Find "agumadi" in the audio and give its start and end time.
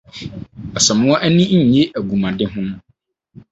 1.97-2.45